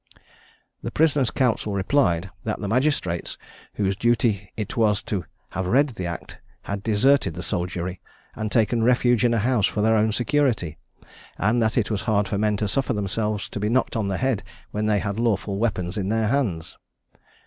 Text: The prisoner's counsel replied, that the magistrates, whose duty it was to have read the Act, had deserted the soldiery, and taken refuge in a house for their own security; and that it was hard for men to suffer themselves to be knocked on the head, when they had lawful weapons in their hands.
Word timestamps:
The 0.81 0.89
prisoner's 0.89 1.29
counsel 1.29 1.73
replied, 1.73 2.31
that 2.43 2.57
the 2.59 2.67
magistrates, 2.67 3.37
whose 3.75 3.95
duty 3.95 4.51
it 4.57 4.75
was 4.75 5.03
to 5.03 5.25
have 5.51 5.67
read 5.67 5.89
the 5.89 6.07
Act, 6.07 6.39
had 6.63 6.81
deserted 6.81 7.35
the 7.35 7.43
soldiery, 7.43 8.01
and 8.33 8.51
taken 8.51 8.81
refuge 8.81 9.23
in 9.23 9.31
a 9.31 9.37
house 9.37 9.67
for 9.67 9.81
their 9.83 9.95
own 9.95 10.11
security; 10.11 10.79
and 11.37 11.61
that 11.61 11.77
it 11.77 11.91
was 11.91 12.01
hard 12.01 12.27
for 12.27 12.39
men 12.39 12.57
to 12.57 12.67
suffer 12.67 12.93
themselves 12.93 13.47
to 13.49 13.59
be 13.59 13.69
knocked 13.69 13.95
on 13.95 14.07
the 14.07 14.17
head, 14.17 14.41
when 14.71 14.87
they 14.87 14.97
had 14.97 15.19
lawful 15.19 15.59
weapons 15.59 15.97
in 15.97 16.09
their 16.09 16.29
hands. 16.29 16.79